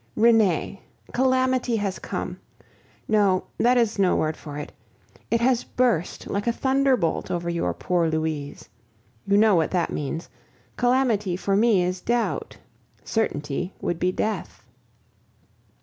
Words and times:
Renee, 0.15 0.81
calamity 1.13 1.75
has 1.75 1.99
come 1.99 2.39
no, 3.07 3.43
that 3.59 3.77
is 3.77 3.99
no 3.99 4.15
word 4.15 4.35
for 4.35 4.57
it 4.57 4.71
it 5.29 5.39
has 5.41 5.63
burst 5.63 6.25
like 6.25 6.47
a 6.47 6.51
thunderbolt 6.51 7.29
over 7.29 7.51
your 7.51 7.71
poor 7.75 8.09
Louise. 8.09 8.67
You 9.27 9.37
know 9.37 9.53
what 9.53 9.69
that 9.69 9.91
means; 9.93 10.27
calamity 10.75 11.37
for 11.37 11.55
me 11.55 11.83
is 11.83 12.01
doubt; 12.01 12.57
certainty 13.03 13.73
would 13.79 13.99
be 13.99 14.11
death. 14.11 14.65